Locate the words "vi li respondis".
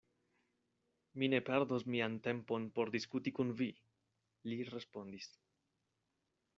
3.63-5.33